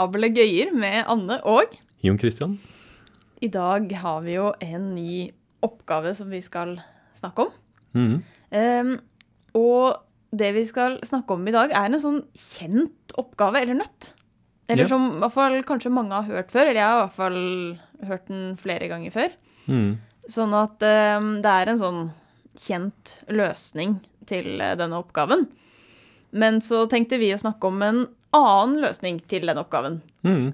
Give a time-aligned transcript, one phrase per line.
[0.00, 1.74] Ablegøyer med Anne og
[2.04, 2.58] Jon Christian?
[3.44, 5.30] I dag har vi jo en ny
[5.64, 6.78] oppgave som vi skal
[7.16, 7.52] snakke om.
[7.96, 8.22] Mhm.
[8.52, 8.94] um,
[9.58, 9.96] og
[10.30, 14.12] det vi skal snakke om i dag, er en sånn kjent oppgave, eller nøtt.
[14.68, 14.88] Eller Ja.
[14.88, 18.06] som i hvert fall kanskje mange har hørt før, eller jeg har i hvert fall
[18.06, 19.32] hørt den flere ganger før.
[19.66, 19.98] Mm.
[20.30, 20.80] Sånn at
[21.18, 22.12] um, det er en sånn
[22.60, 25.48] kjent løsning til eh, denne oppgaven.
[26.32, 30.00] Men så tenkte vi å snakke om en annen løsning til den oppgaven.
[30.26, 30.52] Mm.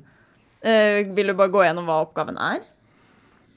[0.67, 2.65] Uh, vil du bare gå gjennom hva oppgaven er?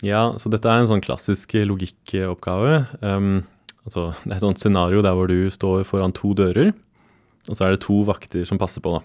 [0.06, 2.84] Ja, så dette er en sånn klassisk logikkoppgave.
[3.04, 3.42] Um,
[3.84, 6.72] altså, det er et sånt scenario der hvor du står foran to dører,
[7.50, 8.98] og så er det to vakter som passer på.
[8.98, 9.04] da.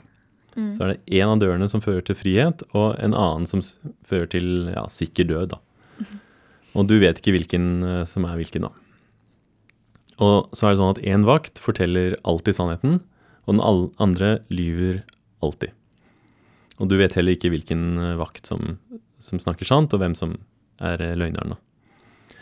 [0.54, 3.62] Så er det en av dørene som fører til frihet, og en annen som
[4.06, 5.54] fører til ja, sikker død.
[5.56, 6.06] da.
[6.78, 8.72] Og du vet ikke hvilken eh, som er hvilken, da.
[10.22, 13.00] Og så er det sånn at én vakt forteller alltid sannheten,
[13.44, 15.02] og den andre lyver
[15.44, 15.74] alltid.
[16.82, 18.78] Og du vet heller ikke hvilken eh, vakt som,
[19.22, 20.36] som snakker sant, og hvem som
[20.82, 21.54] er eh, løgneren.
[21.54, 22.38] da.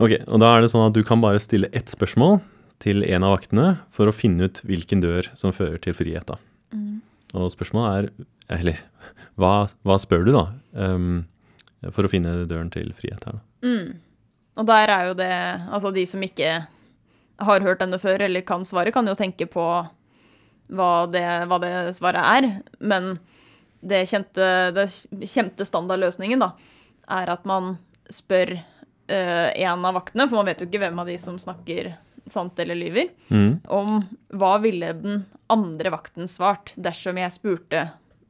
[0.00, 2.38] Ok, og da er det sånn at du kan bare stille ett spørsmål
[2.80, 6.30] til en av vaktene for å finne ut hvilken dør som fører til frihet.
[6.30, 6.38] da.
[7.36, 8.80] Og spørsmålet er Eller
[9.38, 10.46] hva, hva spør du, da?
[10.74, 11.26] Um,
[11.94, 13.44] for å finne døren til frihet her, da.
[13.62, 14.00] Mm.
[14.58, 15.30] Og der er jo det
[15.70, 16.50] Altså, de som ikke
[17.40, 19.64] har hørt denne før, eller kan svaret, kan jo tenke på
[20.70, 22.48] hva det, hva det svaret er.
[22.80, 23.12] Men
[23.80, 24.88] det kjente, det
[25.30, 26.52] kjente standardløsningen, da,
[27.10, 27.74] er at man
[28.12, 31.94] spør uh, en av vaktene, for man vet jo ikke hvem av de som snakker
[32.30, 33.60] sant eller lyver, Mm.
[33.72, 34.02] om
[34.36, 37.80] hva ville den andre vakten svart dersom jeg spurte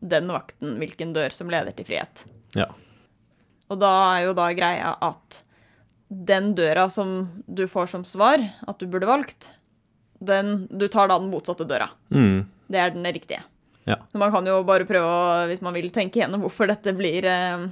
[0.01, 2.23] den vakten hvilken dør som leder til frihet.
[2.57, 2.71] Ja.
[3.69, 5.43] Og da er jo da greia at
[6.09, 9.51] den døra som du får som svar, at du burde valgt,
[10.21, 11.89] den, du tar da den motsatte døra.
[12.13, 12.45] Mm.
[12.71, 13.43] Det er den riktige.
[13.89, 13.97] Ja.
[14.13, 17.27] Så man kan jo bare prøve å, hvis man vil tenke gjennom hvorfor dette blir
[17.27, 17.65] eh,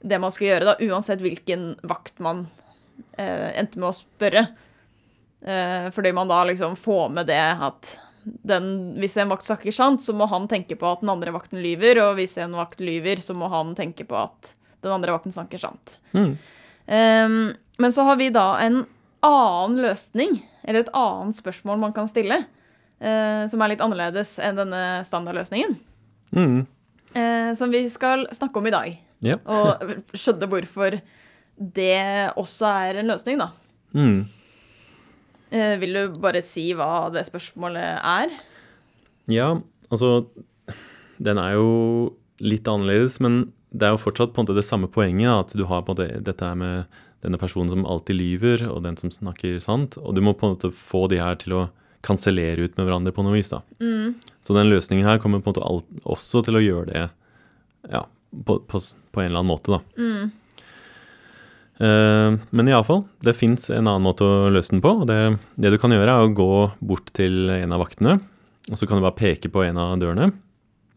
[0.00, 2.46] det man skal gjøre, da, uansett hvilken vakt man
[3.18, 4.46] eh, endte med å spørre.
[5.40, 10.02] Eh, fordi man da liksom får med det at den, hvis en vakt snakker sant,
[10.04, 13.22] så må han tenke på at den andre vakten lyver, og hvis en vakt lyver,
[13.24, 15.96] så må han tenke på at den andre vakten snakker sant.
[16.12, 16.34] Mm.
[16.90, 17.38] Um,
[17.80, 18.82] men så har vi da en
[19.24, 22.40] annen løsning, eller et annet spørsmål man kan stille,
[23.00, 25.76] eh, som er litt annerledes enn denne standardløsningen,
[26.32, 26.66] Mm.
[27.14, 28.98] eh, som vi skal snakke om i dag.
[29.20, 29.36] Ja.
[29.46, 31.00] Og skjønne hvorfor
[31.60, 33.50] det også er en løsning, da.
[33.94, 34.26] Mm.
[35.52, 38.30] Eh, vil du bare si hva det spørsmålet er?
[39.28, 39.60] Ja,
[39.90, 40.26] altså
[41.20, 44.88] Den er jo litt annerledes, men det er jo fortsatt på en måte det samme
[44.88, 45.28] poenget.
[45.28, 46.86] At du har på en måte dette her med
[47.24, 49.98] denne personen som alltid lyver, og den som snakker sant.
[50.00, 51.68] Og du må på en måte få de her til å
[52.06, 53.52] kansellere ut med hverandre på noe vis.
[53.52, 53.60] da.
[54.46, 57.02] Så den løsningen her kommer på en måte alt, også til å gjøre det
[57.92, 58.04] ja,
[58.46, 59.82] på, på, på en eller annen måte, da.
[61.80, 64.92] Eh, men iallfall, det fins en annen måte å løse den på.
[65.02, 65.20] og det,
[65.60, 68.18] det du kan gjøre, er å gå bort til en av vaktene,
[68.68, 70.32] og så kan du bare peke på en av dørene,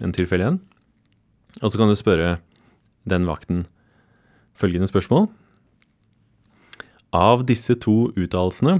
[0.03, 0.59] en tilfelle en,
[1.61, 2.37] og så kan du spørre
[3.07, 3.63] den vakten
[4.59, 5.29] følgende spørsmål.
[7.13, 8.79] Av disse to uttalelsene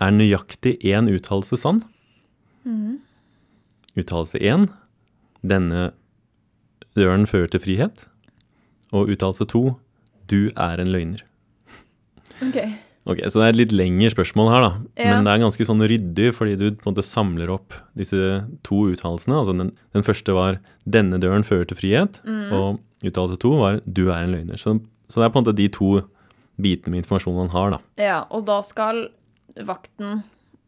[0.00, 1.82] er nøyaktig én uttalelse sann.
[3.94, 4.68] Uttalelse én
[5.44, 5.90] denne
[6.96, 8.06] døren fører til frihet.
[8.94, 9.76] Og uttalelse to
[10.30, 11.20] du er en løgner.
[12.42, 12.56] Ok.
[13.04, 14.70] Ok, Så det er et litt lengre spørsmål her, da.
[14.96, 15.10] Ja.
[15.12, 18.16] Men det er ganske sånn ryddig, fordi du på en måte samler opp disse
[18.64, 19.36] to uttalelsene.
[19.42, 20.56] Altså den, den første var
[20.88, 22.52] 'denne døren fører til frihet', Mm.
[22.52, 24.56] og uttalelse to var 'du er en løgner'.
[24.56, 26.00] Så, så det er på en måte de to
[26.56, 27.80] bitene med informasjon han har, da.
[28.00, 29.08] Ja, og da skal
[29.54, 30.22] vakten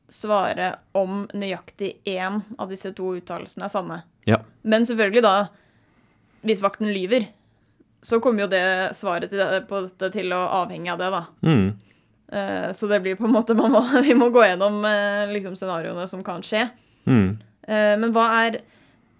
[0.08, 4.02] svare om nøyaktig én av disse to uttalelsene er sanne.
[4.26, 4.40] Ja.
[4.62, 5.34] Men selvfølgelig da,
[6.46, 7.28] hvis vakten lyver,
[8.06, 8.62] så kommer jo det
[8.98, 11.22] svaret det, på dette til å avhenge av det, da.
[11.46, 11.66] Mm.
[12.32, 15.56] Eh, så det blir på en måte man må, Vi må gå gjennom eh, liksom
[15.58, 16.68] scenarioene som kan skje.
[17.06, 17.36] Mm.
[17.66, 18.60] Eh, men hva er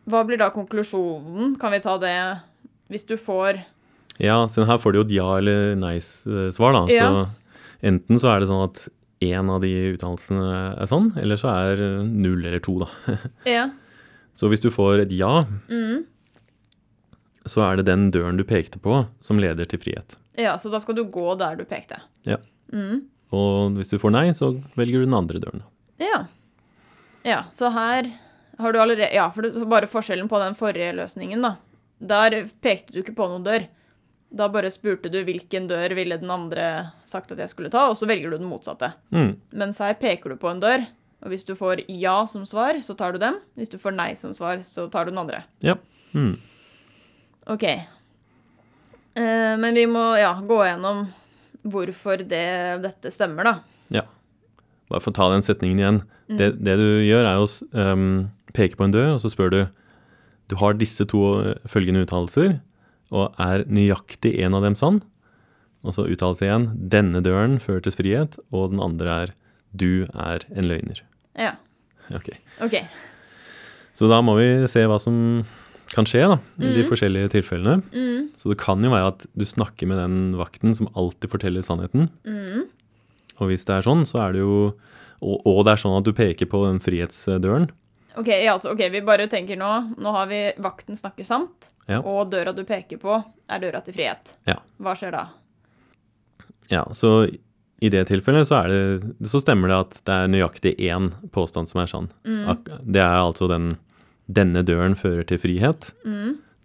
[0.07, 1.57] Hva blir da konklusjonen?
[1.59, 2.19] Kan vi ta det
[2.87, 3.59] hvis du får
[4.23, 6.85] Ja, så her får du jo et ja eller nei-svar, da.
[6.93, 7.09] Ja.
[7.09, 8.87] Så enten så er det sånn at
[9.25, 10.47] én av de uttalelsene
[10.81, 12.89] er sånn, eller så er null eller to, da.
[13.57, 13.67] Ja.
[14.37, 16.05] Så hvis du får et ja, Mm.
[17.49, 20.17] så er det den døren du pekte på, som leder til frihet.
[20.37, 22.01] ja, så da skal du gå der du pekte.
[22.29, 22.37] Ja.
[22.73, 23.05] Mm.
[23.33, 25.63] Og hvis du får nei, så velger du den andre døren.
[26.01, 26.25] Ja.
[27.27, 28.11] Ja, så her
[28.59, 31.55] har du allerede Ja, for det, så bare forskjellen på den forrige løsningen, da.
[32.01, 33.65] Der pekte du ikke på noen dør.
[34.35, 37.97] Da bare spurte du hvilken dør ville den andre sagt at jeg skulle ta, og
[37.97, 38.93] så velger du den motsatte.
[39.15, 39.37] Mm.
[39.55, 40.87] Mens her peker du på en dør,
[41.25, 43.39] Og hvis du får ja som svar, så tar du den.
[43.57, 45.45] Hvis du får nei som svar, så tar du den andre.
[45.65, 45.75] Ja.
[46.13, 46.35] Mm.
[47.49, 47.65] OK.
[49.17, 51.07] Eh, men vi må ja, gå gjennom
[51.67, 53.55] hvorfor det, dette stemmer, da.
[53.97, 54.03] ja.
[54.91, 55.97] Bare for å ta den setningen igjen.
[56.31, 59.51] Det, det du gjør, er å s- ehm, peke på en dør, og så spør
[59.51, 59.61] du
[60.47, 62.61] Du har disse to eh, følgende uttalelser,
[63.15, 65.03] og er nøyaktig en av dem sann?
[65.87, 66.71] Og så uttales igjen.
[66.91, 69.35] Denne døren fører til frihet, og den andre er
[69.77, 71.03] Du er en løgner.
[71.37, 71.53] Ja.
[72.15, 72.31] Ok.
[72.65, 72.87] okay.
[73.97, 75.45] Så da må vi se hva som
[75.93, 77.83] kan skje da, i de forskjellige tilfellene.
[77.95, 78.31] Mm.
[78.41, 82.09] Så det kan jo være at du snakker med den vakten som alltid forteller sannheten.
[82.27, 82.67] Mm.
[83.39, 84.75] Og hvis det er sånn, så er det jo
[85.17, 87.71] Og, og det er sånn at du peker på den frihetsdøren.
[88.17, 89.71] OK, ja, altså, ok, vi bare tenker nå
[90.01, 92.01] Nå har vi vakten snakker sant, Ja.
[92.01, 93.19] og døra du peker på,
[93.49, 94.33] er døra til frihet.
[94.49, 94.57] Ja.
[94.83, 95.27] Hva skjer da?
[96.73, 97.29] Ja, så
[97.79, 101.69] i det tilfellet så, er det, så stemmer det at det er nøyaktig én påstand
[101.71, 102.09] som er sann.
[102.25, 102.65] Mm.
[102.83, 103.77] det er altså den
[104.27, 105.93] 'denne døren fører til frihet'.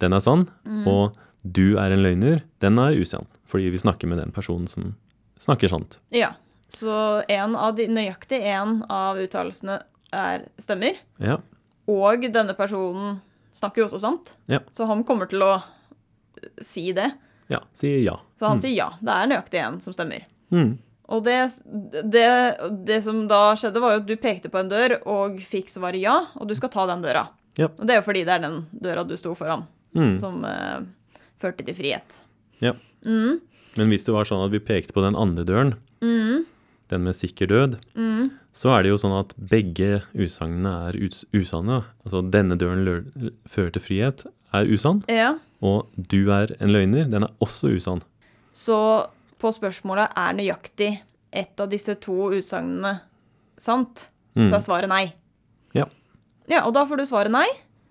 [0.00, 0.48] Den er sann.
[0.86, 1.12] Og
[1.44, 3.26] 'du er en løgner', den er usann.
[3.46, 4.96] Fordi vi snakker med den personen som
[5.38, 5.98] snakker sant.
[6.10, 6.32] Ja.
[6.68, 9.80] Så en av de, nøyaktig én av uttalelsene
[10.12, 10.96] er stemmer.
[11.18, 11.38] Ja.
[11.90, 13.20] Og denne personen
[13.56, 14.60] snakker jo også sant, Ja.
[14.72, 15.62] så han kommer til å
[16.62, 17.10] si det.
[17.52, 18.14] ja sier ja.
[18.38, 20.24] Så han sier ja, det er nøyaktig én som stemmer.
[20.50, 20.78] Mm.
[21.12, 21.36] Og det,
[22.08, 22.24] det,
[22.86, 26.00] det som da skjedde, var jo at du pekte på en dør og fikk svaret
[26.00, 27.26] ja, og du skal ta den døra.
[27.60, 27.68] Ja.
[27.76, 30.14] Og det er jo fordi det er den døra du sto foran, Mm.
[30.18, 30.80] som uh,
[31.42, 32.14] førte til frihet.
[32.64, 32.72] Ja.
[33.04, 33.42] Mm.
[33.76, 36.46] Men hvis det var sånn at vi pekte på den andre døren, Mm.
[36.88, 38.30] den med sikker død, Mm.
[38.54, 41.82] Så er det jo sånn at begge utsagnene er us usanne.
[42.04, 43.08] Altså denne døren
[43.48, 45.38] fører til frihet er usann, Ja.
[45.62, 48.02] og du er en løgner, den er også usann.
[48.52, 49.08] Så
[49.40, 51.00] på spørsmålet er nøyaktig
[51.32, 53.00] ett av disse to utsagnene
[53.58, 54.46] sant, Mm.
[54.48, 55.12] så er svaret nei.
[55.74, 55.84] Ja.
[56.48, 57.46] Ja, og da får du svaret nei,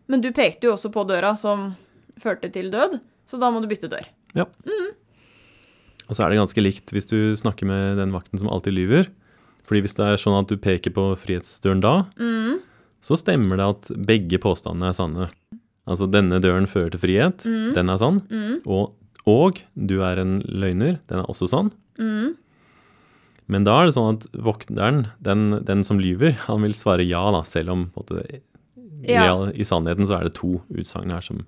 [0.07, 1.75] men du pekte jo også på døra som
[2.19, 4.05] førte til død, så da må du bytte dør.
[4.35, 4.45] Ja.
[6.09, 9.07] Og så er det ganske likt hvis du snakker med den vakten som alltid lyver.
[9.63, 12.59] Fordi hvis det er sånn at du peker på frihetsdøren da, Mm.
[13.01, 15.29] så stemmer det at begge påstandene er sanne.
[15.87, 17.73] Altså denne døren fører til frihet, Mm.
[17.73, 18.21] den er sann.
[18.67, 18.93] Og,
[19.25, 21.71] og du er en løgner, den er også sann.
[21.97, 22.35] Mm.
[23.47, 27.23] Men da er det sånn at vokteren, den, den som lyver, han vil svare ja,
[27.31, 28.41] da, selv om måte, i,
[29.11, 29.23] Ja.
[29.25, 31.45] real- i sannheten så er det to utsagn her som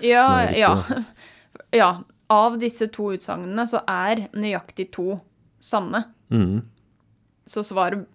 [0.00, 1.04] Ja, Som er riktig, ja.
[1.72, 1.90] ja.
[2.30, 5.20] Av disse to utsagnene så er nøyaktig to
[5.60, 6.04] sanne.
[6.30, 6.62] mm,
[7.46, 8.06] Så svaret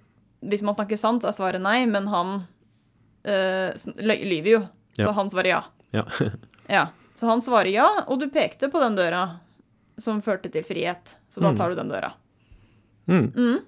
[0.42, 2.32] Hvis man snakker sant, er svaret nei, men han
[3.30, 4.62] øh, lyver jo.
[4.98, 5.62] Så han svarer ja.
[5.94, 6.06] Ja.
[6.72, 6.88] Ja.
[7.16, 9.26] Så han svarer ja, og du pekte på den døra
[10.02, 11.16] som førte til frihet.
[11.30, 11.58] Så da Mm.
[11.60, 12.14] tar du den døra.
[13.08, 13.28] mm.
[13.36, 13.60] Mm.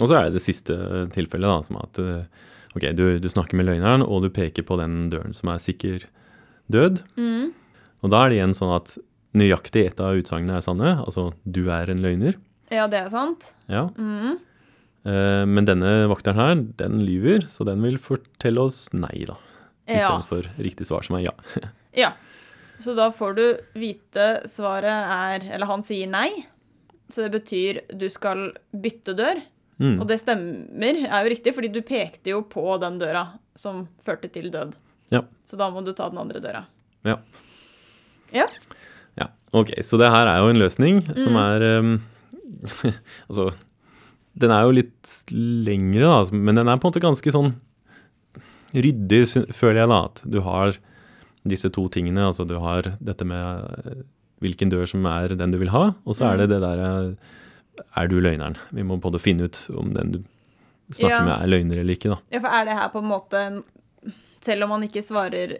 [0.00, 0.76] Og så er det det siste
[1.12, 2.24] tilfellet, da, som at eh,
[2.76, 6.04] ok, du, du snakker med løgneren, og du peker på den døren som er sikker
[6.70, 7.02] død.
[7.18, 7.50] Mm.
[8.02, 8.94] Og da er det igjen sånn at
[9.36, 12.38] nøyaktig ett av utsagnene er sanne, altså du er en løgner.
[12.70, 13.50] Ja, det er sant.
[13.68, 13.88] Ja.
[13.98, 14.38] Mm.
[15.04, 19.36] Eh, men denne vakteren her, den lyver, så den vil fortelle oss nei, da.
[19.88, 19.96] Ja.
[20.04, 21.32] Istedenfor riktig svar, som er ja.
[22.04, 22.12] ja.
[22.80, 23.44] Så da får du
[23.76, 26.28] vite svaret er Eller han sier nei.
[27.10, 29.40] Så det betyr du skal bytte dør.
[29.80, 29.96] Mm.
[30.00, 33.24] Og det stemmer, er jo riktig, fordi du pekte jo på den døra
[33.58, 34.76] som førte til død.
[35.10, 35.24] Ja.
[35.48, 36.62] Så da må du ta den andre døra.
[37.08, 37.16] Ja.
[38.36, 38.44] Ja.
[39.18, 39.26] Ja,
[39.56, 41.40] ok, så det her er jo en løsning som Mm.
[41.42, 41.90] er um,
[43.28, 43.48] Altså,
[44.40, 47.52] den er jo litt lengre, da, men den er på en måte ganske sånn
[48.74, 49.24] ryddig,
[49.56, 50.76] føler jeg da, at du har
[51.50, 52.26] disse to tingene.
[52.28, 54.02] Altså du har dette med eh,
[54.44, 56.90] hvilken dør som er den du vil ha, og så er det det derre
[57.96, 58.58] Er du løgneren?
[58.76, 60.18] Vi må måte finne ut om den du
[60.92, 61.20] snakker Ja.
[61.24, 62.18] med er løgner eller ikke, da.
[62.34, 63.42] Ja, for er det her på en måte
[64.44, 65.56] Selv om han ikke svarer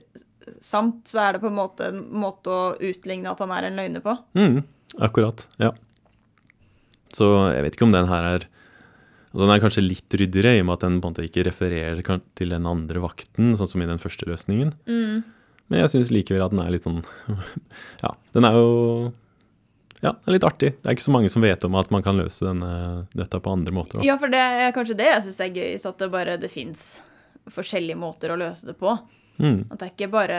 [0.61, 3.77] sant, så er det på en måte en måte å utligne at han er en
[3.79, 4.15] løgner på?
[4.35, 4.63] Mm,
[5.05, 5.71] akkurat, ja.
[7.15, 8.47] Så jeg vet ikke om den her er
[9.31, 11.45] altså Den er kanskje litt ryddigere, i og med at den på en måte ikke
[11.47, 12.03] refererer
[12.35, 14.73] til den andre vakten, sånn som i den første løsningen.
[14.87, 15.23] Mm.
[15.71, 17.03] Men jeg syns likevel at den er litt sånn
[18.05, 19.13] Ja, den er jo
[20.03, 20.73] Ja, det er litt artig.
[20.81, 23.53] Det er ikke så mange som vet om at man kan løse denne, dette på
[23.53, 24.01] andre måter.
[24.01, 24.07] Da.
[24.09, 26.85] Ja, for det er kanskje det jeg syns er gøyest, at det bare det fins
[27.51, 28.95] forskjellige måter å løse det på.
[29.41, 30.39] Mm, At det er ikke bare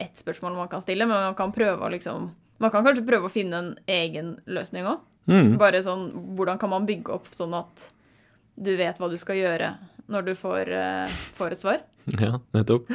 [0.00, 3.28] ett spørsmål man kan stille, men man kan prøve å liksom Man kan kanskje prøve
[3.28, 5.00] å finne en egen løsning òg.
[5.32, 6.06] mm, Bare sånn
[6.36, 7.86] Hvordan kan man bygge opp sånn at
[8.60, 9.74] du vet hva du skal gjøre
[10.10, 11.82] når du får, eh, får et svar?
[12.24, 12.90] ja, nettopp.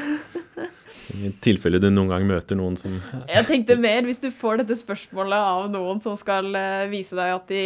[1.16, 2.96] I tilfelle du noen gang møter noen som
[3.30, 7.36] Jeg tenkte mer hvis du får dette spørsmålet av noen som skal eh, vise deg
[7.36, 7.64] at de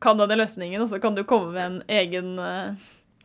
[0.00, 2.78] kan denne løsningen, og så kan du komme med en egen komponert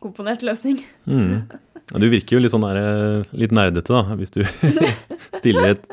[0.05, 0.85] velkomponert løsning.
[1.05, 1.47] Mm.
[1.95, 4.43] Du virker jo litt sånn der, eh, litt nerdete, da, hvis du
[5.39, 5.85] stiller et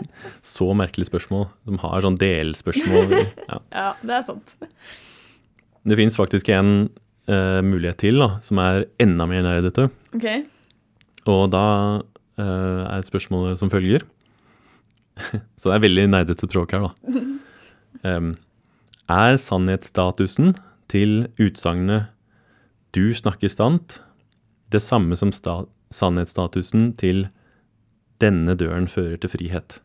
[0.43, 1.49] så merkelig spørsmål.
[1.65, 3.13] De har sånn delspørsmål.
[3.53, 3.59] Ja.
[3.73, 4.55] Ja, det er sant.
[5.85, 6.89] Det fins faktisk en
[7.29, 9.89] eh, mulighet til, da, som er enda mer nær dette.
[10.15, 10.45] Okay.
[11.31, 11.67] Og da
[12.03, 14.03] uh, er spørsmålet som følger
[15.61, 17.23] Så det er veldig nerdete språk her, da.
[18.03, 18.33] Um,
[19.13, 20.57] er sannhetsstatusen
[20.91, 22.09] til utsagnet
[22.91, 24.01] 'du snakker sant'
[24.73, 27.29] det samme som sta sannhetsstatusen til
[28.19, 29.79] 'denne døren fører til frihet'?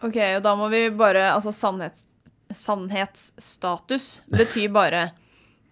[0.00, 2.06] Ok, og da må vi bare Altså, sannhets,
[2.50, 5.10] sannhetsstatus betyr bare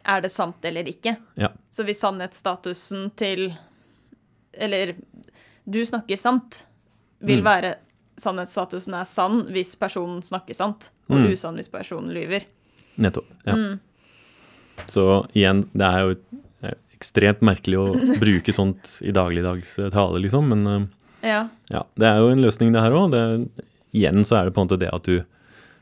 [0.06, 1.16] er det sant eller ikke.
[1.40, 1.48] Ja.
[1.72, 3.54] Så hvis sannhetsstatusen til
[4.54, 4.94] Eller
[5.66, 6.64] du snakker sant,
[7.20, 7.44] vil Mm.
[7.44, 7.74] være
[8.20, 11.32] sannhetsstatusen er sann hvis personen snakker sant, og Mm.
[11.32, 12.44] usann hvis personen lyver.
[12.98, 13.26] Nettopp.
[13.46, 13.54] Ja.
[13.54, 13.80] Mm.
[14.86, 19.90] Så igjen, det er jo det er ekstremt merkelig å bruke sånt i dagligdags eh,
[19.90, 20.86] tale, liksom, men eh,
[21.28, 21.48] Ja.
[21.70, 23.48] Ja, det er jo en løsning det her òg.
[23.94, 25.24] Igjen så er det på en måte det at du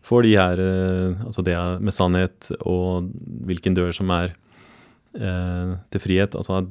[0.03, 3.11] får de her eh, Altså det med sannhet og
[3.49, 4.35] hvilken dør som er
[5.15, 6.37] eh, til frihet.
[6.39, 6.65] Altså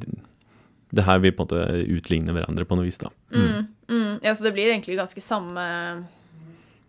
[0.92, 3.08] det her vil på en måte utligne hverandre på noe vis, da.
[3.32, 4.14] Mm, mm.
[4.26, 5.64] ja, så det blir egentlig ganske samme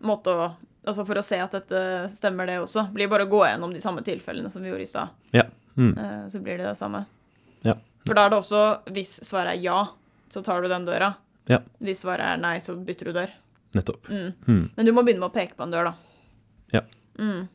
[0.03, 1.81] måte å Altså for å se at dette
[2.11, 2.89] stemmer, det også.
[2.91, 5.13] Blir bare å gå gjennom de samme tilfellene som vi gjorde i stad.
[5.31, 5.45] Ja.
[5.79, 5.93] Mm.
[5.95, 7.05] Eh, Så blir det det samme.
[7.63, 7.77] Ja.
[8.03, 9.77] For da er det også Hvis svaret er ja,
[10.27, 11.13] så tar du den døra.
[11.47, 11.61] Ja.
[11.79, 13.31] Hvis svaret er nei, så bytter du dør.
[13.79, 14.09] Nettopp.
[14.11, 14.33] Mm.
[14.43, 14.65] Mm.
[14.75, 16.12] Men du må begynne med å peke på en dør, da.
[16.73, 16.83] Ja.
[17.19, 17.45] Mm.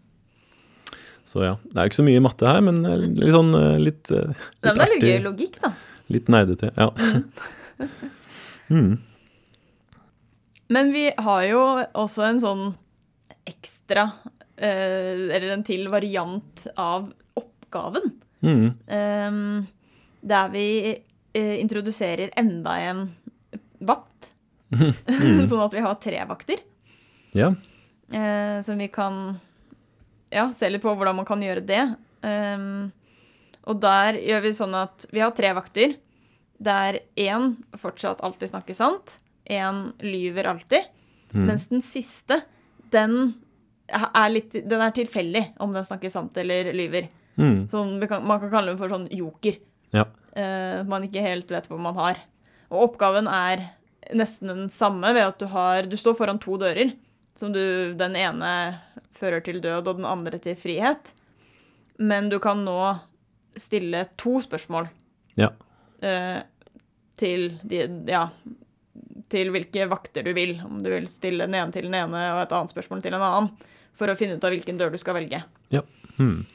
[1.29, 1.57] Så ja.
[1.65, 4.49] Det er jo ikke så mye matte her, men eh, litt sånn litt, litt, eh,
[4.65, 5.75] Men det er litt gøy logikk, da.
[6.09, 6.73] Litt nerdete.
[6.79, 6.89] Ja.
[8.73, 8.97] mm.
[10.69, 11.61] Men vi har jo
[11.97, 12.65] også en sånn
[13.49, 14.11] ekstra
[14.57, 17.09] eh, Eller en til variant av
[17.39, 18.11] oppgaven.
[18.45, 18.67] Mm.
[18.93, 19.67] Ehm,
[20.21, 23.07] der vi eh, introduserer enda en
[23.79, 24.33] vakt.
[25.49, 26.61] sånn at vi har tre vakter.
[27.37, 27.55] Ja.
[28.13, 29.39] Eh, som vi kan
[30.31, 31.83] ja, se litt på hvordan man kan gjøre det.
[32.23, 32.91] Um,
[33.69, 35.97] og der gjør vi sånn at vi har tre vakter.
[36.59, 40.89] Der én fortsatt alltid snakker sant, én lyver alltid.
[41.31, 41.45] Mm.
[41.45, 42.41] Mens den siste,
[42.91, 43.37] den
[43.89, 47.09] er, litt, den er tilfeldig om den snakker sant eller lyver.
[47.39, 47.69] Mm.
[47.71, 49.61] Sånn, man kan kalle den for sånn joker.
[49.95, 50.09] Ja.
[50.35, 52.19] Uh, man ikke helt vet hvor man har.
[52.69, 53.69] Og oppgaven er
[54.17, 56.93] nesten den samme ved at du har Du står foran to dører.
[57.39, 58.51] Som du Den ene
[59.19, 61.13] fører til død, og den andre til frihet.
[61.99, 62.77] Men du kan nå
[63.59, 64.89] stille to spørsmål
[65.39, 65.49] Ja.
[66.03, 66.43] eh,
[67.19, 68.29] til de Ja.
[69.29, 70.57] Til hvilke vakter du vil.
[70.65, 73.21] Om du vil stille den ene til den ene og et annet spørsmål til en
[73.21, 73.51] annen.
[73.99, 75.43] For å finne ut av hvilken dør du skal velge.
[76.19, 76.47] Mm.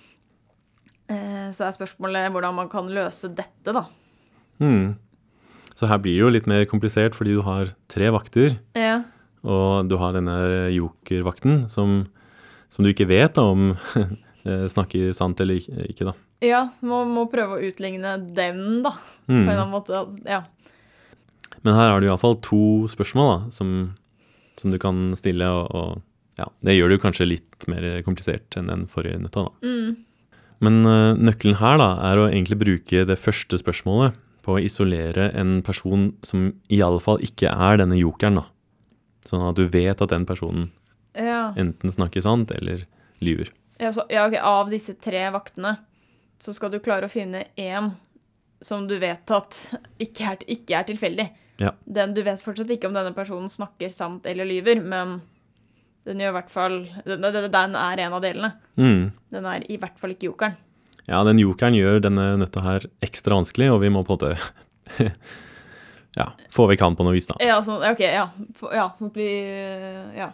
[1.10, 3.86] Eh, så er spørsmålet hvordan man kan løse dette, da.
[4.60, 4.96] Hmm.
[5.76, 8.58] Så her blir det jo litt mer komplisert fordi du har tre vakter.
[8.76, 9.04] Ja.
[9.44, 10.36] Og du har denne
[10.72, 12.06] jokervakten som,
[12.72, 13.74] som du ikke vet da, om
[14.48, 15.60] eh, snakker sant eller
[15.90, 16.14] ikke, da.
[16.44, 18.96] Ja, man må prøve å utligne den, da.
[19.26, 19.50] På en Mm.
[19.50, 20.00] eller annen måte.
[20.28, 20.42] Ja.
[21.64, 22.58] Men her har du iallfall to
[22.92, 23.70] spørsmål da, som,
[24.60, 26.02] som du kan stille, og, og
[26.40, 29.46] ja, det gjør det jo kanskje litt mer komplisert enn den forrige nøtta.
[29.48, 29.54] da.
[29.64, 29.96] Mm.
[30.64, 35.30] Men eh, nøkkelen her da, er å egentlig bruke det første spørsmålet på å isolere
[35.40, 38.42] en person som iallfall ikke er denne jokeren.
[38.42, 38.46] da.
[39.28, 40.72] Sånn at du vet at den personen
[41.16, 41.54] Ja.
[41.58, 42.86] enten snakker sant eller
[43.24, 43.52] lyver.
[43.80, 45.78] Ja, så, ja, ok, Av disse tre vaktene
[46.40, 47.94] så skal du klare å finne én
[48.64, 49.60] som du vet at
[50.02, 51.28] ikke er, ikke er tilfeldig.
[51.62, 51.72] Ja.
[51.86, 55.20] Den, du vet fortsatt ikke om denne personen snakker sant eller lyver, men
[56.08, 58.52] den gjør i hvert fall Den, den, er en av delene.
[58.76, 59.12] Mm.
[59.32, 60.58] Den er i hvert fall ikke jokeren.
[61.08, 65.10] Ja, den jokeren gjør denne nøtta her ekstra vanskelig, og vi må på en måte
[66.18, 67.38] ja, få vi han på noe vis, da.
[67.42, 68.28] Ja, sånn, ok, ja.
[68.76, 68.90] Ja.
[68.98, 69.30] Sånn at vi
[70.18, 70.32] Ja.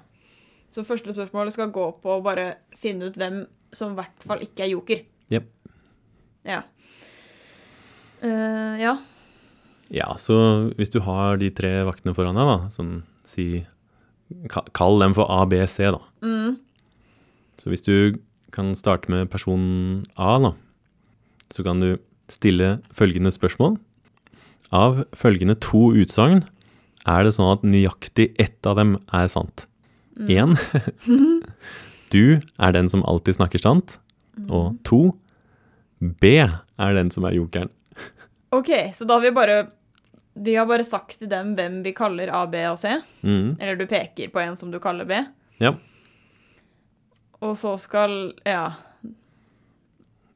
[0.70, 3.42] Så første spørsmålet skal gå på å bare finne ut hvem
[3.74, 5.02] som i hvert fall ikke er joker.
[5.34, 5.48] Yep.
[6.46, 6.60] Ja.
[8.22, 8.94] Uh, ja.
[9.90, 13.66] Ja, så hvis du har de tre vaktene foran deg, da, sånn si
[14.78, 16.04] Kall dem for A, B, C, da.
[16.22, 16.60] Mm.
[17.58, 18.20] Så hvis du
[18.54, 20.52] kan starte med person A, da,
[21.50, 21.96] så kan du
[22.30, 23.80] stille følgende spørsmål.
[24.76, 26.44] Av følgende to utsagn
[27.10, 29.66] er det sånn at nøyaktig ett av dem er sant.
[30.30, 30.58] Én
[32.14, 33.98] Du er den som alltid snakker sant.
[34.50, 35.02] Og to
[36.00, 37.70] B er den som er jokeren.
[38.56, 39.58] OK, så da har vi bare
[40.40, 42.94] Vi har bare sagt til dem hvem vi kaller A, B og C.
[43.22, 43.58] Mm.
[43.60, 45.18] Eller du peker på en som du kaller B.
[45.60, 45.74] Ja.
[47.42, 48.74] Og så skal Ja.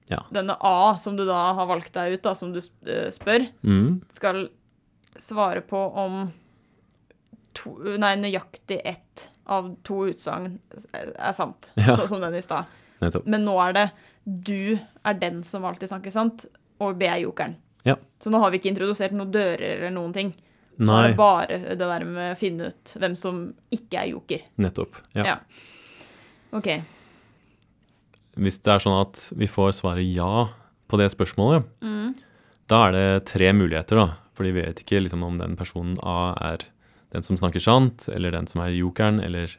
[0.10, 0.19] Ja.
[0.31, 4.01] denne A, som du da har valgt deg ut, da, som du eh, spør, Mm.
[4.12, 4.50] skal
[5.17, 6.33] svare på om
[7.53, 10.60] to, nei, nøyaktig ett av to utsagn
[10.93, 11.95] er sant, Ja.
[11.95, 12.65] sånn som den i stad.
[13.25, 13.91] Men nå er det
[14.25, 16.45] du er den som alltid snakker sant,
[16.79, 17.55] og B er jokeren.
[17.86, 17.95] Ja.
[18.19, 20.33] Så nå har vi ikke introdusert noen dører eller noen ting.
[20.79, 24.41] Nei, det bare det der med å finne ut hvem som ikke er joker.
[24.57, 24.95] nettopp.
[25.13, 25.24] Ja.
[25.24, 25.38] Ja.
[26.53, 26.81] OK.
[28.39, 30.49] Hvis det er sånn at vi får svaret ja
[30.89, 32.15] på det spørsmålet, Mm.
[32.67, 34.15] da er det tre muligheter, da.
[34.33, 36.65] For de vet ikke liksom, om den personen A er
[37.13, 39.51] den som snakker sant, eller den som er jokeren, eller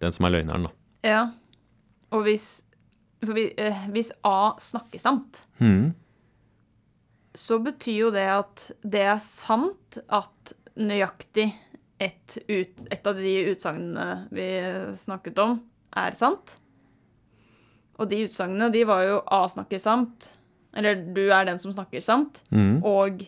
[0.00, 0.70] den som er løgneren, da.
[1.04, 1.30] Ja.
[2.12, 2.64] Og hvis,
[3.20, 5.92] vi, eh, hvis A snakker sant, mm.
[7.34, 11.52] så betyr jo det at det er sant at nøyaktig
[12.02, 14.48] ett ut, et av de utsagnene vi
[14.98, 15.60] snakket om,
[15.94, 16.56] er sant.
[18.02, 20.32] Og de utsagnene, de var jo A snakker sant,
[20.74, 22.80] eller du er den som snakker sant, mm.
[22.88, 23.22] og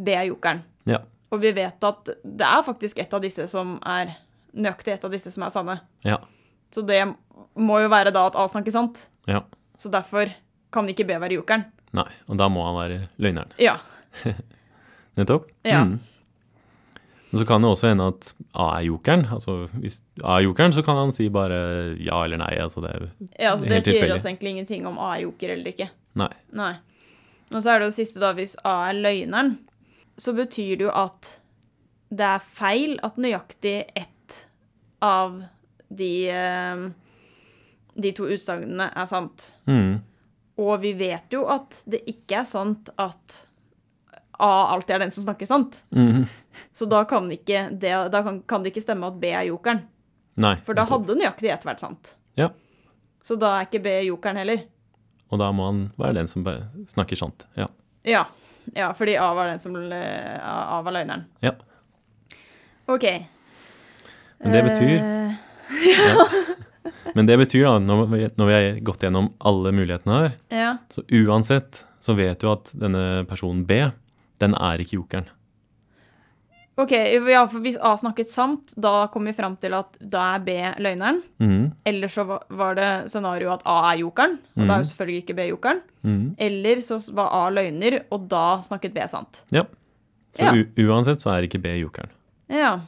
[0.00, 0.64] B er jokeren.
[0.88, 1.02] Ja.
[1.30, 4.16] Og vi vet at det er faktisk et av disse som er
[4.50, 5.76] nøyaktig et av disse som er sanne.
[6.06, 6.18] Ja.
[6.74, 7.02] Så det
[7.54, 9.04] må jo være da at A snakker sant.
[9.30, 9.44] Ja.
[9.78, 10.32] Så derfor
[10.74, 11.68] kan ikke B være jokeren.
[11.96, 13.54] Nei, og da må han være løgneren.
[13.62, 13.78] Ja.
[15.18, 15.50] Nettopp.
[15.66, 15.84] Ja.
[15.84, 15.98] Mhm.
[17.30, 19.24] Men så kan det også hende at A er jokeren.
[19.30, 21.60] Altså hvis A er jokeren, så kan han si bare
[22.02, 22.52] ja eller nei.
[22.58, 23.04] Altså det er
[23.38, 24.16] ja altså, det sier tilfeldig.
[24.16, 25.90] oss egentlig ingenting om A er joker eller ikke.
[26.18, 26.32] Nei.
[26.58, 26.72] Nei.
[27.50, 29.56] Og så er det jo siste, da, hvis A er løgneren,
[30.20, 31.34] så betyr det jo at
[32.10, 34.38] det er feil at nøyaktig ett
[35.02, 35.38] av
[35.88, 36.82] de, eh,
[37.94, 39.52] de to utsagnene er sant.
[39.70, 40.00] Mm.
[40.60, 43.40] Og vi vet jo at det ikke er sant at
[44.40, 45.82] A alltid er den som snakker sant.
[45.94, 46.26] Mhm.
[46.72, 49.84] Så da kan, ikke det, da kan, kan det ikke stemme at B er jokeren.
[50.40, 50.56] Nei.
[50.66, 52.14] For da hadde nøyaktig ett vært sant.
[52.40, 52.50] Ja.
[53.22, 54.64] Så da er ikke B jokeren heller.
[55.30, 56.46] Og da må han være den som
[56.90, 57.46] snakker sant.
[57.58, 57.68] Ja.
[58.08, 58.24] Ja.
[58.74, 61.28] ja fordi A var den som eh, A var løgneren.
[61.44, 61.54] Ja.
[62.90, 63.06] OK.
[64.40, 64.96] Men det betyr
[65.70, 66.16] Eh,
[67.14, 70.70] Men det betyr da, når vi, når vi har gått gjennom alle mulighetene her, ja.
[70.90, 73.82] så uansett så vet du at denne personen B,
[74.40, 75.28] den er ikke jokeren.
[76.80, 76.92] OK,
[77.28, 80.54] ja, for hvis A snakket sant, da kom vi fram til at da er B
[80.80, 81.18] løgneren.
[81.42, 81.72] Mm.
[81.84, 84.88] Eller så var det scenarioet at A er jokeren, og da er jo Mhm.
[84.92, 85.82] selvfølgelig ikke B jokeren.
[86.02, 86.22] Mm.
[86.38, 89.42] Eller så var A løgner, og da snakket B sant.
[89.52, 89.64] Ja.
[90.34, 90.52] Så Ja.
[90.86, 92.08] uansett så er ikke B jokeren.
[92.48, 92.80] Ja.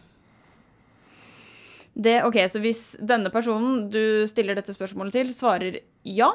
[1.94, 6.30] Det, ok, Så hvis denne personen du stiller dette spørsmålet til, svarer ja,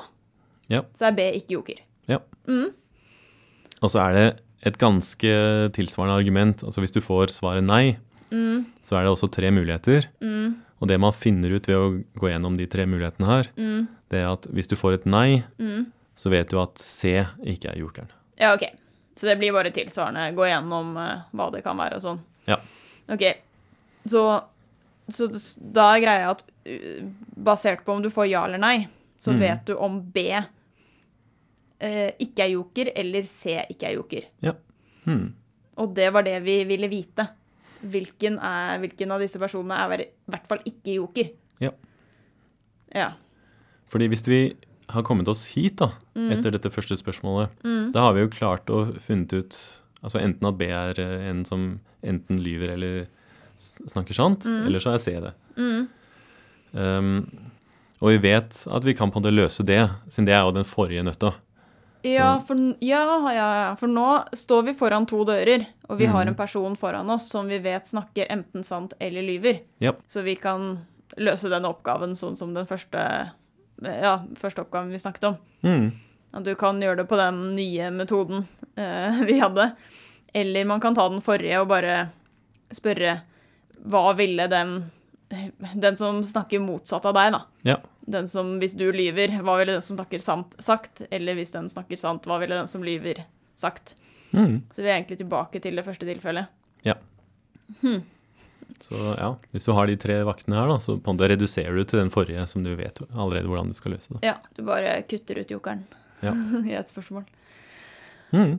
[0.70, 0.82] Ja.
[0.94, 1.80] så er B ikke joker.
[2.08, 2.20] Ja.
[2.48, 5.32] Og så er det et ganske
[5.76, 6.64] tilsvarende argument.
[6.64, 7.98] Altså hvis du får svaret nei,
[8.30, 10.04] Mm, så er det også tre muligheter.
[10.20, 13.88] mm, Og det man finner ut ved å gå gjennom de tre mulighetene her, mm,
[14.12, 15.86] det er at hvis du får et nei, mm.
[16.14, 18.10] så vet du at C ikke er jokeren.
[18.38, 18.66] Ja, ok.
[19.16, 20.36] Så det blir bare tilsvarende.
[20.36, 22.20] Gå gjennom uh, hva det kan være og sånn.
[22.48, 22.58] Ja.
[23.10, 23.24] Ok.
[24.06, 24.44] Så,
[25.10, 29.32] så da er greia at uh, basert på om du får ja eller nei, så
[29.32, 29.40] Mhm.
[29.40, 30.28] vet du om B
[31.80, 34.28] eh, ikke er joker, eller C ikke er joker.
[35.08, 35.34] Hmm.
[35.78, 37.28] Og det var det vi ville vite.
[37.88, 41.30] Hvilken, er, hvilken av disse personene er i hvert fall ikke joker.
[41.62, 41.70] Ja.
[42.96, 43.12] Ja.
[43.88, 44.40] Fordi hvis vi
[44.90, 46.32] har kommet oss hit da, Mm.
[46.34, 47.52] etter dette første spørsmålet,
[47.94, 49.58] da har vi jo klart å funnet ut
[50.02, 53.08] altså enten at B er eh, en som enten lyver eller
[53.58, 55.34] snakker sant, eller så er C det.
[55.58, 55.88] Mm.
[56.74, 57.28] Um,
[58.02, 60.52] og vi vet at vi kan på en måte løse det, siden det er jo
[60.58, 61.34] den forrige nøtta.
[62.14, 63.02] Ja, for, ja,
[63.34, 66.28] ja, for nå står vi foran to dører, og vi har Mhm.
[66.30, 69.60] en person foran oss som vi vet snakker enten sant eller lyver.
[69.82, 70.02] Yep.
[70.08, 70.86] Så vi kan
[71.18, 73.32] løse den oppgaven sånn som den første,
[73.84, 75.38] ja, første oppgaven vi snakket om.
[75.64, 75.92] Mm.
[76.44, 78.46] Du kan gjøre det på den nye metoden
[78.78, 79.72] eh, vi hadde.
[80.36, 82.10] Eller man kan ta den forrige og bare
[82.72, 83.22] spørre
[83.88, 84.92] hva ville den,
[85.30, 87.42] den som snakker motsatt av deg, da.
[87.68, 87.78] Ja.
[88.08, 91.02] Den som, hvis du lyver, hva ville den som snakker sant sagt?
[91.12, 93.24] Eller hvis den snakker sant, hva ville den som lyver
[93.60, 93.96] sagt?
[94.32, 94.62] Mm.
[94.72, 96.48] Så vi er egentlig tilbake til det første tilfellet.
[96.88, 96.96] Ja.
[98.80, 101.76] Så ja, hvis du har de tre vaktene her, da, så på en måte reduserer
[101.76, 104.14] du til den forrige som du vet allerede hvordan du skal løse.
[104.16, 104.22] Da.
[104.24, 105.84] Ja, du bare kutter ut jokeren
[106.24, 106.32] Ja.
[106.70, 107.26] i et spørsmål.
[108.36, 108.58] Mm.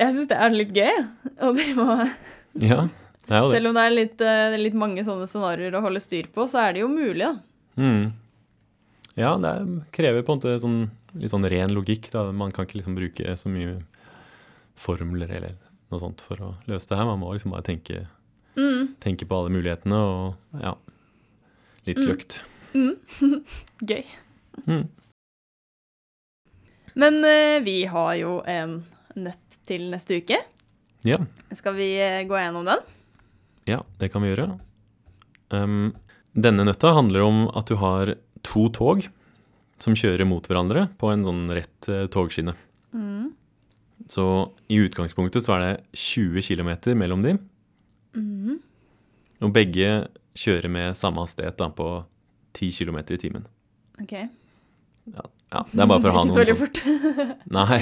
[0.00, 1.04] Jeg syns det er litt gøy.
[1.44, 2.08] å drive må,
[2.64, 2.86] Ja,
[3.28, 6.58] selv om det er litt, eh, litt mange sånne scenarioer å holde styr på, så
[6.68, 7.34] er det jo mulig, da.
[7.76, 8.12] Mm.
[9.16, 12.10] Ja, det er, krever på en måte sånn, litt sånn ren logikk.
[12.10, 12.30] Da.
[12.32, 13.82] Man kan ikke liksom bruke så mye
[14.80, 15.56] formler eller
[15.90, 17.04] noe sånt for å løse det her.
[17.04, 18.06] Man må liksom bare tenke,
[18.56, 18.94] Mm.
[19.00, 20.74] tenke på alle mulighetene og ja,
[21.86, 22.06] litt Mm.
[22.06, 22.40] kløkt.
[23.90, 24.04] Gøy.
[24.66, 24.88] Mm.
[26.94, 28.80] Men eh, vi har jo en
[29.16, 30.38] nøtt til neste uke.
[31.06, 31.16] Ja,
[31.56, 32.82] Skal vi eh, gå gjennom den?
[33.70, 34.48] Ja, det kan vi gjøre.
[35.54, 35.92] Um,
[36.36, 38.14] denne nøtta handler om at du har
[38.46, 39.06] to tog
[39.80, 42.52] som kjører mot hverandre på en sånn rett eh, togskinne.
[42.92, 43.30] Mm.
[44.10, 44.24] Så
[44.72, 47.38] i utgangspunktet så er det 20 km mellom de,
[48.10, 48.56] Mm.
[49.40, 51.84] og begge kjører med samme hastighet da, på
[52.58, 53.44] 10 km i timen.
[54.02, 54.14] OK.
[55.14, 56.80] Ja, det er bare for å ha Ikke så veldig sånn, fort.
[57.56, 57.78] Nei,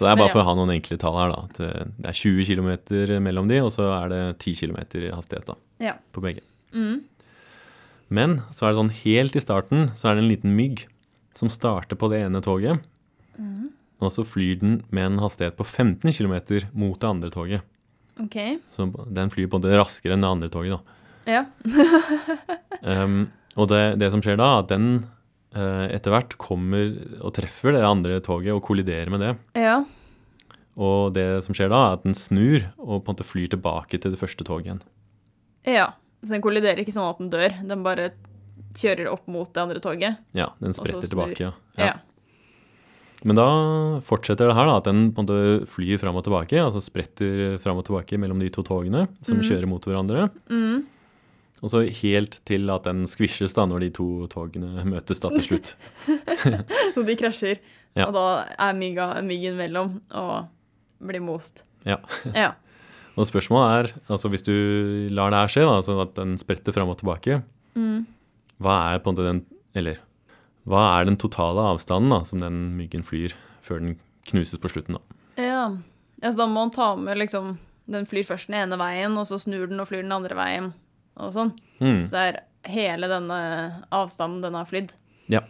[0.00, 1.42] så det er bare for å ha noen enkle tall her da.
[1.44, 2.70] At eh, det er 20 km
[3.28, 4.78] mellom de, og så er det 10 km
[5.12, 5.94] hastighet da, Ja.
[6.16, 6.40] på begge.
[6.72, 7.02] Mm.
[8.08, 10.86] Men så er det sånn helt i starten så er det en liten mygg
[11.38, 12.80] som starter på det ene toget.
[14.00, 17.60] Og så flyr den med en hastighet på 15 km mot det andre toget.
[18.20, 18.36] OK.
[18.72, 20.80] Så den flyr både raskere enn det andre toget, da.
[21.28, 21.44] Ja.
[22.80, 23.28] Um,
[23.60, 24.88] og det, det som skjer da, er at den
[25.50, 29.32] etter hvert kommer og treffer det andre toget og kolliderer med det.
[29.58, 29.80] Ja.
[30.80, 33.98] Og det som skjer da, er at den snur og på en måte flyr tilbake
[33.98, 34.84] til det første toget igjen.
[35.66, 35.90] ja.
[36.20, 37.54] Så den kolliderer ikke sånn at den dør.
[37.64, 38.10] Den bare
[38.76, 40.18] kjører opp mot det andre toget.
[40.36, 41.46] Ja, den spretter tilbake.
[41.48, 41.52] Ja.
[41.80, 41.94] Ja.
[43.24, 43.48] Men da
[44.04, 46.60] fortsetter det her, da, at den på en måte flyr fram og tilbake.
[46.60, 49.44] Altså spretter fram og tilbake mellom de to togene som mm.
[49.48, 50.28] kjører mot hverandre.
[50.52, 50.84] Mm.
[51.60, 55.44] Og så helt til at den skvisjes da, når de to togene møtes da til
[55.44, 55.74] slutt.
[56.94, 57.58] Så de krasjer.
[57.98, 58.06] Ja.
[58.06, 58.22] Og da
[58.56, 60.46] er mygga, myggen mellom og
[61.04, 61.64] blir most.
[61.84, 61.98] Ja.
[62.32, 62.52] Ja.
[63.20, 64.52] Og spørsmålet er, altså hvis du
[65.12, 67.42] lar det her skje, da, sånn at den spretter fram og tilbake,
[67.78, 68.00] Mm.
[68.58, 69.40] hva er på en måte den
[69.78, 70.00] Eller
[70.66, 73.30] hva er den totale avstanden da, som den myggen flyr
[73.62, 73.92] før den
[74.26, 74.96] knuses på slutten?
[74.98, 75.18] da?
[75.38, 75.60] Ja.
[76.18, 77.52] altså da må man ta med liksom
[77.86, 80.72] Den flyr først den ene veien, og så snur den og flyr den andre veien,
[81.20, 81.52] og sånn.
[81.80, 82.04] Mm.
[82.06, 83.38] Så det er hele denne
[83.94, 84.94] avstanden den har flydd.
[85.32, 85.42] Ja.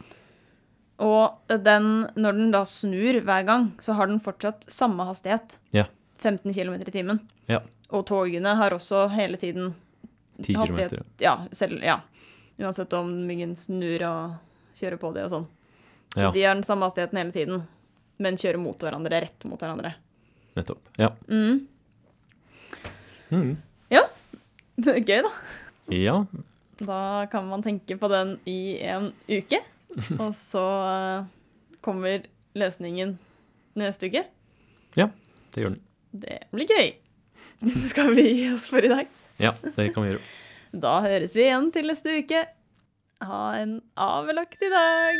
[1.01, 1.87] Og den,
[2.21, 5.57] når den da snur hver gang, så har den fortsatt samme hastighet.
[5.73, 5.87] Ja.
[6.21, 7.23] 15 km i timen.
[7.49, 7.63] Ja.
[7.91, 9.73] Og togene har også hele tiden
[10.45, 11.01] 10 hastighet.
[11.25, 12.01] Ja, selv, ja.
[12.61, 15.49] Uansett om myggen snur og kjører på det og sånn.
[16.13, 17.63] Så Ja, De har den samme hastigheten hele tiden,
[18.19, 19.95] men kjører mot hverandre, rett mot hverandre.
[20.57, 20.81] nettopp.
[20.99, 21.13] Ja.
[21.31, 21.67] Mm.
[23.31, 23.57] Mm.
[24.85, 25.33] Det er gøy, da.
[25.95, 26.17] ja.
[26.81, 29.59] Da kan man tenke på den i en uke,
[30.23, 31.27] og så eh,
[31.85, 32.23] kommer
[32.57, 33.19] løsningen
[33.77, 34.23] neste uke.
[34.97, 35.11] Ja,
[35.53, 35.83] Det gjør den.
[36.25, 36.89] Det blir gøy.
[37.91, 39.07] Skal vi gi oss for i dag?
[39.41, 40.25] Ja, det kan vi gjøre.
[40.87, 42.45] Da høres vi igjen til neste uke.
[43.27, 45.15] Ha en avlagt i dag.